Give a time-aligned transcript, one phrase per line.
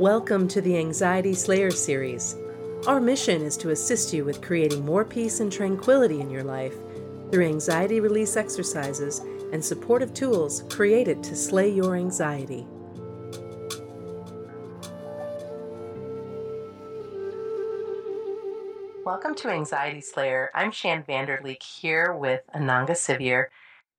[0.00, 2.34] Welcome to the Anxiety Slayer series.
[2.88, 6.74] Our mission is to assist you with creating more peace and tranquility in your life
[7.30, 9.20] through anxiety release exercises
[9.52, 12.66] and supportive tools created to slay your anxiety.
[19.04, 20.50] Welcome to Anxiety Slayer.
[20.56, 23.46] I'm Shann Vander Leek here with Ananga Sivyer,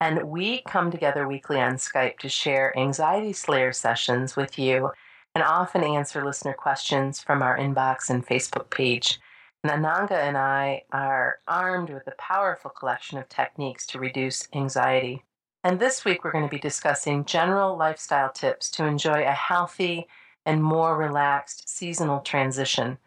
[0.02, 4.92] and we come together weekly on Skype to share Anxiety Slayer sessions with you
[5.36, 9.20] and often answer listener questions from our inbox and Facebook page.
[9.64, 15.24] And Ananga and I are armed with a powerful collection of techniques to reduce anxiety.
[15.64, 20.08] And this week we're going to be discussing general lifestyle tips to enjoy a healthy
[20.46, 22.98] and more relaxed seasonal transition.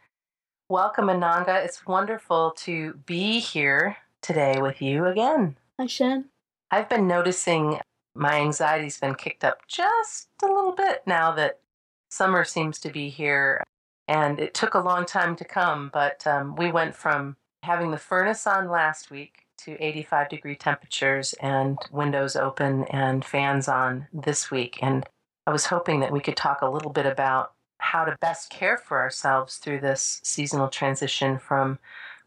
[0.68, 1.64] Welcome, Ananga.
[1.64, 5.56] It's wonderful to be here today with you again.
[5.78, 6.26] Hi, Shann.
[6.70, 7.78] I've been noticing
[8.14, 11.60] my anxiety's been kicked up just a little bit now that
[12.08, 13.62] summer seems to be here.
[14.06, 17.98] And it took a long time to come, but um, we went from having the
[17.98, 24.50] furnace on last week to 85 degree temperatures and windows open and fans on this
[24.50, 24.78] week.
[24.80, 25.04] And
[25.46, 28.76] I was hoping that we could talk a little bit about how to best care
[28.76, 31.78] for ourselves through this seasonal transition from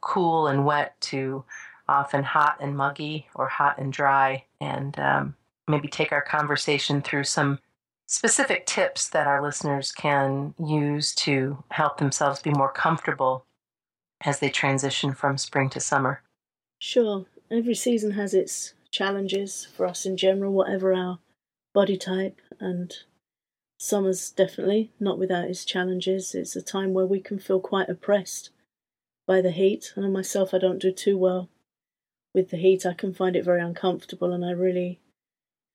[0.01, 1.43] cool and wet to
[1.87, 5.35] often hot and muggy or hot and dry, and um,
[5.67, 7.59] maybe take our conversation through some
[8.11, 13.45] specific tips that our listeners can use to help themselves be more comfortable
[14.25, 16.21] as they transition from spring to summer?
[16.77, 17.25] Sure.
[17.49, 21.19] Every season has its challenges for us in general, whatever our
[21.73, 22.93] body type, and
[23.79, 26.35] summer's definitely not without its challenges.
[26.35, 28.49] It's a time where we can feel quite oppressed
[29.25, 31.47] by the heat, and myself, I don't do too well
[32.33, 32.85] with the heat.
[32.85, 34.99] I can find it very uncomfortable, and I really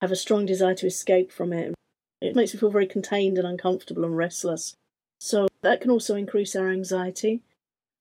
[0.03, 1.75] have a strong desire to escape from it
[2.21, 4.75] it makes me feel very contained and uncomfortable and restless.
[5.21, 7.43] So that can also increase our anxiety.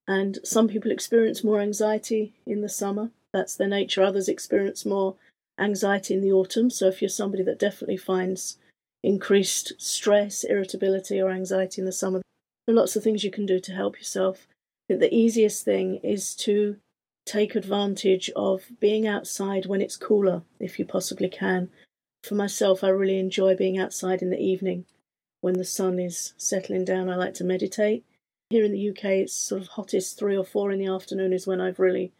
[0.07, 3.11] And some people experience more anxiety in the summer.
[3.33, 4.03] That's their nature.
[4.03, 5.15] Others experience more
[5.59, 6.69] anxiety in the autumn.
[6.69, 8.57] So if you're somebody that definitely finds
[9.03, 12.21] increased stress, irritability, or anxiety in the summer,
[12.65, 14.47] there are lots of things you can do to help yourself.
[14.49, 16.77] I think the easiest thing is to
[17.25, 21.69] take advantage of being outside when it's cooler, if you possibly can.
[22.25, 24.85] For myself, I really enjoy being outside in the evening
[25.41, 27.07] when the sun is settling down.
[27.07, 28.03] I like to meditate.
[28.49, 31.45] Here in the UK, it's sort of hottest three or four in the afternoon is
[31.45, 32.13] when I've really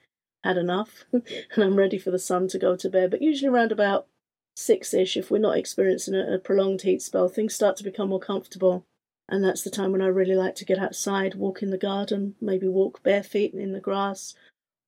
[0.44, 1.24] had enough and
[1.58, 3.10] I'm ready for the sun to go to bed.
[3.10, 4.06] But usually around about
[4.56, 8.10] six ish, if we're not experiencing a, a prolonged heat spell, things start to become
[8.10, 8.86] more comfortable.
[9.28, 12.36] And that's the time when I really like to get outside, walk in the garden,
[12.40, 14.36] maybe walk bare feet in the grass,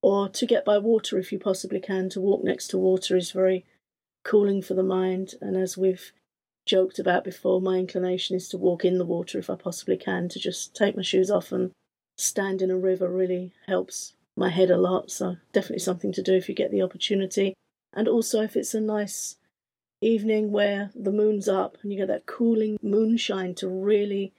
[0.04, 2.08] or to get by water if you possibly can.
[2.10, 3.66] To walk next to water is very
[4.28, 5.34] cooling for the mind.
[5.42, 6.12] And as we've
[6.66, 10.30] joked about before, my inclination is to walk in the water if I possibly can,
[10.30, 11.72] to just take my shoes off and
[12.18, 15.10] stand in a river really helps my head a lot.
[15.10, 17.54] So, definitely something to do if you get the opportunity.
[17.94, 19.38] And also, if it's a nice
[20.02, 24.34] evening where the moon's up and you get that cooling moonshine to really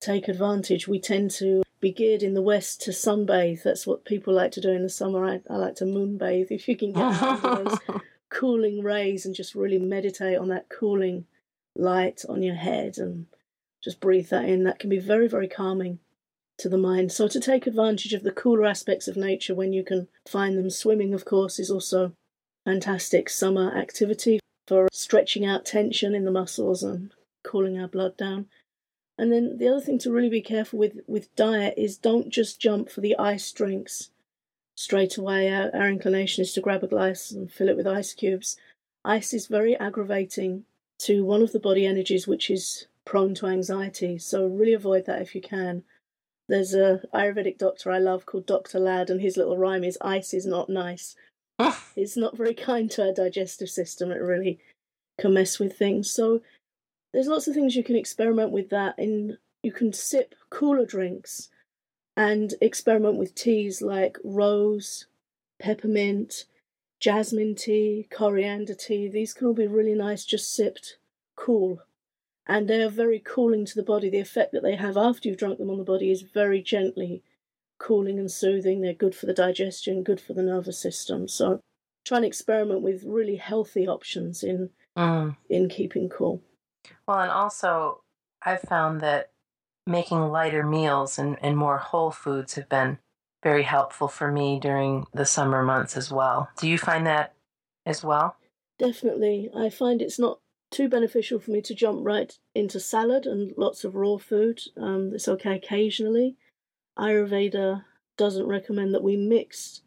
[0.00, 3.62] take advantage, we tend to be geared in the west to sunbathe.
[3.62, 5.24] That's what people like to do in the summer.
[5.26, 7.78] I, I like to moonbathe if you can get those
[8.36, 11.24] cooling rays and just really meditate on that cooling
[11.74, 13.26] light on your head and
[13.82, 14.64] just breathe that in.
[14.64, 16.00] That can be very, very calming
[16.58, 17.12] to the mind.
[17.12, 20.68] So, to take advantage of the cooler aspects of nature when you can find them,
[20.68, 22.12] swimming, of course, is also
[22.66, 28.46] fantastic summer activity for stretching out tension in the muscles and cooling our blood down.
[29.16, 32.60] And then the other thing to really be careful with with diet is don't just
[32.60, 34.10] jump for the ice drinks
[34.76, 38.14] straight away our, our inclination is to grab a glass and fill it with ice
[38.14, 38.56] cubes.
[39.04, 40.64] Ice is very aggravating
[40.98, 45.22] to one of the body energies which is prone to anxiety, so really avoid that
[45.22, 45.82] if you can.
[46.48, 48.78] There's a Ayurvedic doctor I love called Dr.
[48.78, 51.16] Lad, and his little rhyme is ice is not nice.
[51.58, 51.82] Ah!
[51.96, 54.10] it's not very kind to our digestive system.
[54.10, 54.58] It really
[55.18, 56.10] can mess with things.
[56.10, 56.42] So
[57.12, 58.98] there's lots of things you can experiment with that.
[58.98, 61.48] In you can sip cooler drinks
[62.16, 65.06] and experiment with teas like rose,
[65.58, 66.46] peppermint,
[66.98, 69.08] jasmine tea, coriander tea.
[69.08, 70.96] These can all be really nice, just sipped
[71.36, 71.82] cool.
[72.46, 74.08] And they are very cooling to the body.
[74.08, 77.22] The effect that they have after you've drunk them on the body is very gently
[77.78, 78.80] cooling and soothing.
[78.80, 81.28] They're good for the digestion, good for the nervous system.
[81.28, 81.60] So
[82.04, 85.36] try and experiment with really healthy options in mm.
[85.50, 86.40] in keeping cool.
[87.06, 88.02] Well, and also
[88.42, 89.30] I've found that
[89.86, 92.98] making lighter meals and, and more whole foods have been
[93.42, 96.48] very helpful for me during the summer months as well.
[96.58, 97.34] Do you find that
[97.84, 98.36] as well?
[98.78, 99.48] Definitely.
[99.56, 100.40] I find it's not
[100.70, 104.60] too beneficial for me to jump right into salad and lots of raw food.
[104.76, 106.36] Um, it's okay occasionally.
[106.98, 107.84] Ayurveda
[108.16, 109.82] doesn't recommend that we mix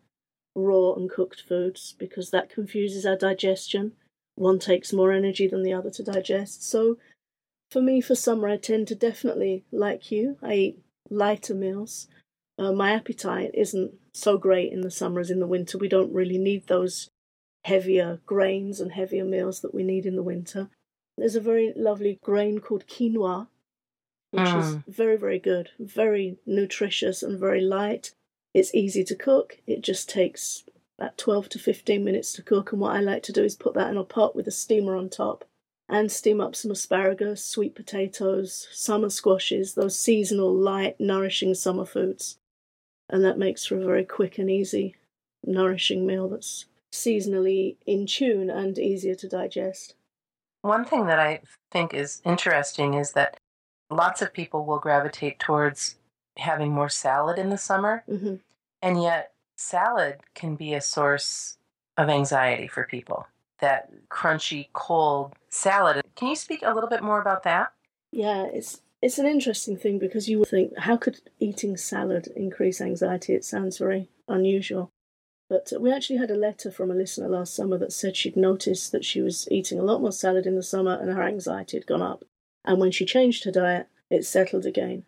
[0.56, 3.94] raw and cooked foods because that confuses our digestion.
[4.36, 6.68] One takes more energy than the other to digest.
[6.68, 6.98] So,
[7.69, 10.80] for me, for summer, I tend to definitely, like you, I eat
[11.10, 12.07] lighter meals.
[12.57, 15.77] Uh, my appetite isn't so great in the summer as in the winter.
[15.77, 17.10] We don't really need those
[17.66, 20.69] heavier grains and heavier meals that we need in the winter.
[21.18, 23.48] There's a very lovely grain called quinoa,
[24.31, 24.60] which mm.
[24.60, 28.12] is very, very good, very nutritious and very light.
[28.54, 29.60] It's easy to cook.
[29.68, 30.63] It just takes
[30.98, 32.72] about 12 to 15 minutes to cook.
[32.72, 34.95] And what I like to do is put that in a pot with a steamer
[34.95, 35.45] on top
[35.89, 42.38] and steam up some asparagus, sweet potatoes, summer squashes, those seasonal, light, nourishing summer foods.
[43.09, 44.95] And that makes for a very quick and easy,
[45.44, 49.95] nourishing meal that's seasonally in tune and easier to digest.
[50.62, 51.41] One thing that I
[51.71, 53.39] think is interesting is that
[53.89, 55.95] lots of people will gravitate towards
[56.38, 58.03] having more salad in the summer.
[58.07, 58.36] Mm-hmm.
[58.81, 61.57] And yet, salad can be a source
[61.97, 63.25] of anxiety for people.
[63.61, 66.03] That crunchy, cold salad.
[66.15, 67.73] Can you speak a little bit more about that?
[68.11, 72.81] Yeah, it's it's an interesting thing because you would think, how could eating salad increase
[72.81, 73.33] anxiety?
[73.33, 74.91] It sounds very unusual.
[75.50, 78.91] But we actually had a letter from a listener last summer that said she'd noticed
[78.91, 81.88] that she was eating a lot more salad in the summer and her anxiety had
[81.88, 82.23] gone up.
[82.63, 85.05] And when she changed her diet, it settled again.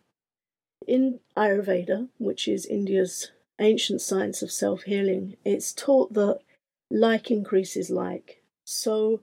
[0.86, 6.40] In Ayurveda, which is India's ancient science of self healing, it's taught that
[6.90, 8.41] like increases like.
[8.72, 9.20] So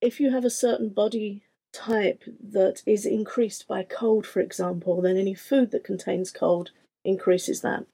[0.00, 5.16] if you have a certain body type that is increased by cold, for example, then
[5.16, 6.70] any food that contains cold
[7.04, 7.86] increases that.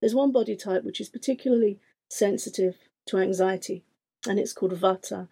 [0.00, 1.80] There's one body type which is particularly
[2.10, 2.76] sensitive
[3.06, 3.82] to anxiety,
[4.28, 5.28] and it's called Vata.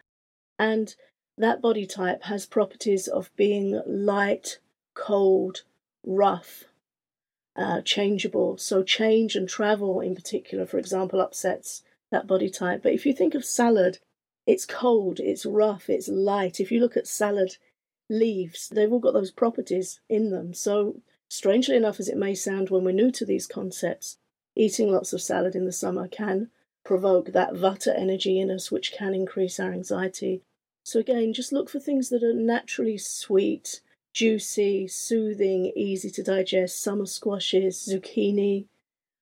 [0.58, 0.94] And
[1.36, 4.58] that body type has properties of being light,
[4.94, 5.62] cold,
[6.04, 6.64] rough,
[7.54, 8.56] uh, changeable.
[8.56, 12.82] So, change and travel, in particular, for example, upsets that body type.
[12.82, 13.98] But if you think of salad,
[14.46, 16.60] it's cold, it's rough, it's light.
[16.60, 17.56] If you look at salad
[18.08, 20.54] leaves, they've all got those properties in them.
[20.54, 24.18] So, strangely enough, as it may sound when we're new to these concepts,
[24.54, 26.50] eating lots of salad in the summer can
[26.84, 30.42] provoke that vata energy in us, which can increase our anxiety.
[30.84, 33.80] So, again, just look for things that are naturally sweet,
[34.14, 38.66] juicy, soothing, easy to digest summer squashes, zucchini,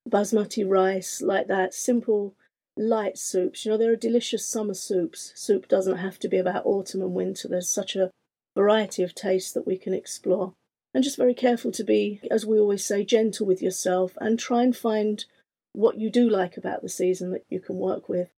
[0.06, 1.72] basmati rice, like that.
[1.72, 2.34] Simple,
[2.76, 3.64] light soups.
[3.64, 5.32] You know, there are delicious summer soups.
[5.34, 8.10] Soup doesn't have to be about autumn and winter, there's such a
[8.54, 10.54] variety of tastes that we can explore.
[10.92, 14.62] And just very careful to be, as we always say, gentle with yourself and try
[14.62, 15.24] and find
[15.72, 18.28] what you do like about the season that you can work with.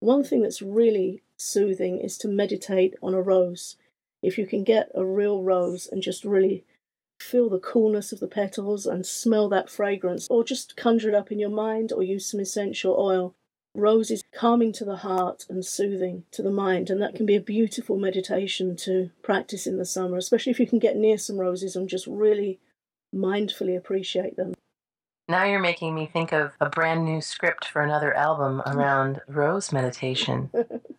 [0.00, 3.76] One thing that's really soothing is to meditate on a rose.
[4.22, 6.64] If you can get a real rose and just really
[7.34, 11.32] feel the coolness of the petals and smell that fragrance, or just conjure it up
[11.32, 13.34] in your mind or use some essential oil.
[13.74, 17.34] Rose is calming to the heart and soothing to the mind, and that can be
[17.34, 21.36] a beautiful meditation to practice in the summer, especially if you can get near some
[21.36, 22.60] roses and just really
[23.12, 24.54] mindfully appreciate them.
[25.26, 29.72] Now you're making me think of a brand new script for another album around rose
[29.72, 30.52] meditation.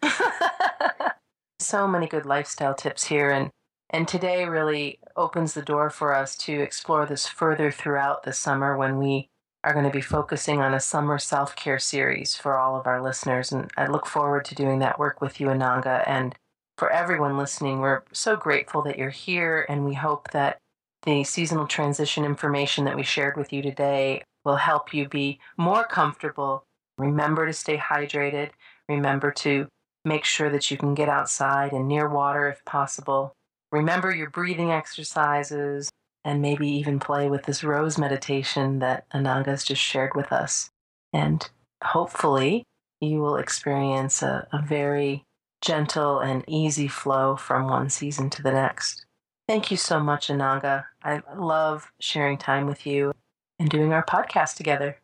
[1.60, 3.52] so many good lifestyle tips here and
[3.90, 8.78] and today really opens the door for us to explore this further throughout the summer
[8.78, 9.30] when we
[9.64, 13.52] are going to be focusing on a summer self-care series for all of our listeners
[13.52, 16.36] and I look forward to doing that work with you Ananga and
[16.78, 20.60] for everyone listening we're so grateful that you're here and we hope that
[21.06, 25.86] the seasonal transition information that we shared with you today will help you be more
[25.86, 26.64] comfortable.
[26.98, 28.52] Remember to stay hydrated.
[28.90, 29.68] Remember to
[30.04, 33.34] make sure that you can get outside and near water if possible.
[33.76, 35.90] Remember your breathing exercises
[36.24, 40.70] and maybe even play with this rose meditation that Ananga's just shared with us.
[41.12, 41.48] And
[41.84, 42.64] hopefully,
[43.02, 45.26] you will experience a, a very
[45.62, 49.06] gentle and easy flow from one season to the next.
[49.46, 50.86] Thank you so much, Ananga.
[51.04, 53.12] I love sharing time with you
[53.60, 55.00] and doing our podcast together.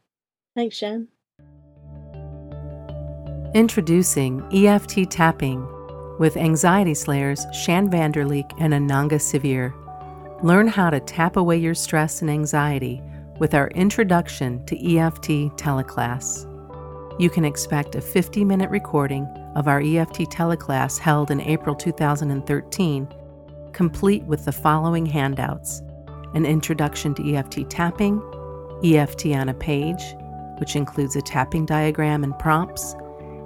[0.56, 1.10] Thanks, Shann.
[3.54, 5.68] Introducing EFT Tapping
[6.22, 9.74] with anxiety slayers Shann Vander Leek and Ananga Sivyer.
[10.44, 13.02] Learn how to tap away your stress and anxiety
[13.40, 16.46] with our introduction to EFT teleclass.
[17.20, 19.26] You can expect a 50 minute recording
[19.56, 23.08] of our EFT teleclass held in April 2013
[23.74, 25.82] complete with the following handouts
[26.36, 28.22] an introduction to EFT tapping,
[28.84, 30.04] EFT on a page,
[30.60, 32.96] which includes a tapping diagram and prompts,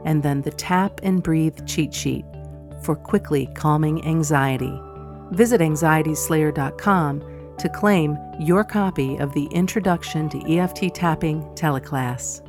[0.04, 2.26] and then the Tap and Breathe cheat sheet
[2.86, 4.80] for quickly calming anxiety.
[5.32, 12.45] Visit anxietyslayer.com to claim your copy of the Introduction to EFT Tapping teleclass.